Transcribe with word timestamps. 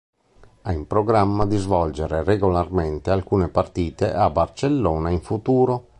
Ha 0.63 0.71
in 0.71 0.87
programma 0.87 1.45
di 1.45 1.57
svolgere 1.57 2.23
regolarmente 2.23 3.11
alcune 3.11 3.49
partite 3.49 4.11
a 4.11 4.31
Barcellona 4.31 5.11
in 5.11 5.21
futuro. 5.21 5.89